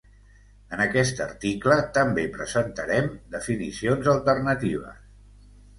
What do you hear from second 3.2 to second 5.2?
definicions alternatives.